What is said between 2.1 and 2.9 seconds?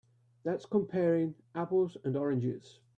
oranges.